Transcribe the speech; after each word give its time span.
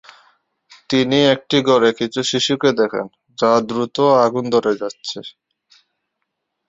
তিনি 0.89 1.17
একটি 1.33 1.57
ঘরে 1.67 1.89
কিছু 1.99 2.19
শিশুকে 2.29 2.69
দেখেন 2.79 3.05
যা 3.37 3.51
দ্রুত 3.67 3.95
আগুন 4.25 4.45
ধরে 4.53 4.71
যাচ্ছে। 4.81 5.19